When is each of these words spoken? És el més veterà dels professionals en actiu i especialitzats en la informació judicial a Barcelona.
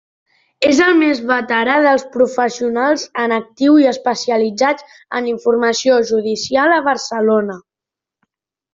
És 0.69 0.77
el 0.85 0.95
més 1.01 1.19
veterà 1.31 1.75
dels 1.87 2.05
professionals 2.15 3.05
en 3.25 3.37
actiu 3.37 3.77
i 3.83 3.87
especialitzats 3.93 4.89
en 4.99 5.29
la 5.29 5.33
informació 5.37 6.03
judicial 6.15 6.79
a 6.81 6.85
Barcelona. 6.93 7.65